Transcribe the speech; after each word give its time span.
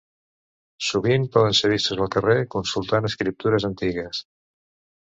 Sovint 0.85 1.27
poden 1.35 1.57
ser 1.59 1.71
vistos 1.75 2.03
al 2.07 2.11
carrer 2.17 2.39
consultant 2.57 3.13
escriptures 3.13 3.71
antigues. 3.73 4.27